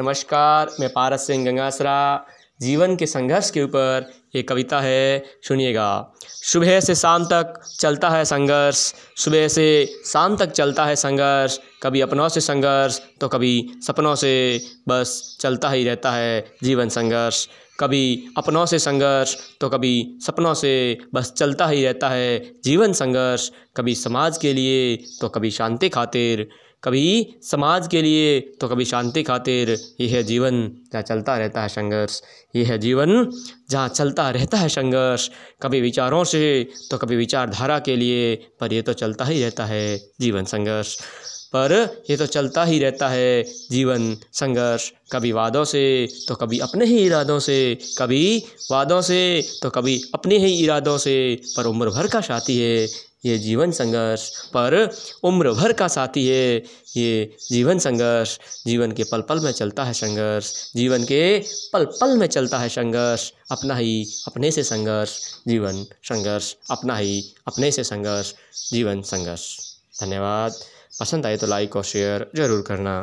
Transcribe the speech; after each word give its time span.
नमस्कार, 0.00 0.70
मैं 0.80 0.88
पारस 0.92 1.26
सिंह 1.26 1.44
गंगासरा, 1.44 2.26
जीवन 2.60 2.94
के 2.96 3.06
संघर्ष 3.06 3.50
के 3.50 3.62
ऊपर 3.62 4.06
एक 4.34 4.48
कविता 4.48 4.80
है, 4.80 5.22
सुनिएगा। 5.42 6.12
सुबह 6.26 6.80
से 6.80 6.94
शाम 6.94 7.24
तक 7.24 7.60
चलता 7.80 8.08
है 8.10 8.24
संघर्ष, 8.24 8.76
सुबह 9.16 9.48
से 9.48 9.66
शाम 10.06 10.36
तक 10.36 10.50
चलता 10.50 10.84
है 10.84 10.96
संघर्ष, 10.96 11.58
कभी 11.82 12.00
अपनों 12.00 12.28
से 12.28 12.40
संघर्ष 12.40 13.00
तो 13.20 13.28
कभी 13.28 13.52
सपनों 13.86 14.14
से, 14.14 14.60
बस 14.88 15.38
चलता 15.40 15.70
ही 15.70 15.84
रहता 15.84 16.10
है 16.10 16.44
जीवन 16.62 16.88
संघर्ष। 16.88 17.48
कभी 17.80 18.24
अपनों 18.38 18.64
से 18.66 18.78
संघर्ष 18.78 19.36
तो 19.60 19.68
कभी 19.68 19.92
सपनों 20.22 20.54
से 20.54 20.72
बस 21.14 21.32
चलता 21.32 21.66
ही 21.66 21.84
रहता 21.84 22.08
है 22.08 22.38
जीवन 22.64 22.92
संघर्ष। 22.92 23.50
कभी 23.76 23.94
समाज 23.94 24.38
के 24.38 24.52
लिए 24.52 24.96
तो 25.20 25.28
कभी 25.28 25.50
शांति 25.50 25.88
खातिर। 25.88 26.48
कभी 26.84 27.34
समाज 27.42 27.88
के 27.88 28.02
लिए 28.02 28.38
तो 28.60 28.68
कभी 28.68 28.84
शांति 28.84 29.22
खातिर। 29.22 29.70
यह 30.00 30.14
है 30.16 30.22
जीवन 30.22 30.60
जहाँ 30.92 31.02
चलता 31.02 31.36
रहता 31.38 31.62
है 31.62 31.68
संघर्ष। 31.68 32.20
यह 32.56 32.68
है 32.68 32.78
जीवन 32.78 33.30
जहाँ 33.70 33.88
चलता 33.88 34.28
रहता 34.30 34.58
है 34.58 34.68
संघर्ष। 34.68 35.28
कभी 35.62 35.80
विचारों 35.80 36.22
से 36.24 36.68
तो 36.90 36.98
कभी 36.98 37.16
विचारधारा 37.16 37.78
के 37.78 37.96
लिए, 37.96 38.34
पर 38.60 38.72
यह 38.72 38.82
तो 38.82 38.92
चलता 38.92 39.24
ही 39.24 39.42
रहता 39.42 39.64
है 39.64 39.98
जीवन 40.20 40.44
संघर्ष। 40.44 40.96
पर 41.52 42.02
ये 42.10 42.16
तो 42.16 42.26
चलता 42.26 42.64
ही 42.64 42.78
रहता 42.78 43.08
है। 43.08 43.42
जीवन 43.70 44.16
संघर्ष 44.32 44.90
कभी 45.12 45.32
वादों 45.32 45.64
से 45.64 46.08
तो 46.28 46.34
कभी 46.34 46.58
अपने 46.58 46.84
ही 46.84 46.98
इरादों 46.98 47.38
से। 47.38 47.78
कभी 47.98 48.42
वादों 48.70 49.00
से 49.02 49.44
तो 49.62 49.70
कभी 49.70 50.00
अपने 50.14 50.38
ही 50.38 50.52
इरादों 50.64 50.98
से। 50.98 51.40
पर 51.56 51.64
उम्र 51.64 51.90
भर 51.90 52.08
का 52.08 52.20
साथी 52.20 52.58
है, 52.58 52.88
ये 53.24 53.38
जीवन 53.38 53.70
संघर्ष। 53.70 54.28
पर 54.46 54.90
उम्र 55.22 55.52
भर 55.52 55.72
का 55.72 55.88
साथी 55.88 56.26
है, 56.26 56.62
ये 56.96 57.36
जीवन 57.50 57.78
संघर्ष। 57.78 58.38
जीवन 58.66 58.92
के 58.92 59.04
पल 59.04 59.20
पल 59.20 59.40
में 59.40 59.52
चलता 59.52 59.84
है 59.84 59.92
संघर्ष। 59.92 60.72
जीवन 60.76 61.04
के 61.04 61.38
पल 61.72 61.84
पल 61.84 62.16
में 62.16 62.26
चलता 62.26 62.58
है 62.58 62.68
संघर्ष। 62.68 63.32
अपना 63.50 63.76
ही 63.76 64.06
अपने 64.26 64.50
से 64.50 64.62
संघर्ष। 64.62 65.18
जीवन 65.48 65.84
संघर्ष, 66.02 66.54
अपना 66.70 66.96
ही 66.96 67.22
अपने 67.46 67.70
से 67.70 67.84
संघर्ष। 67.84 68.32
जीवन 68.70 69.02
संघर्ष। 69.02 69.69
धन्यवाद। 70.00 70.52
पसंद 71.00 71.26
आए 71.26 71.36
तो 71.36 71.46
लाइक 71.46 71.76
और 71.76 71.84
शेयर 71.84 72.30
ज़रूर 72.36 72.62
करना। 72.68 73.02